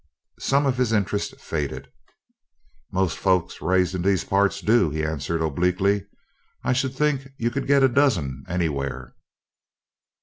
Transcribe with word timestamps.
Some 0.39 0.65
of 0.65 0.77
his 0.77 0.93
interest 0.93 1.39
faded. 1.39 1.87
"Most 2.91 3.19
folks 3.19 3.61
raised 3.61 3.93
in 3.93 4.01
these 4.01 4.23
parts 4.23 4.59
do," 4.59 4.89
he 4.89 5.05
answered 5.05 5.43
obliquely. 5.43 6.07
"I 6.63 6.73
should 6.73 6.95
think 6.95 7.27
you 7.37 7.51
could 7.51 7.67
get 7.67 7.83
a 7.83 7.87
dozen 7.87 8.43
anywhere." 8.47 9.13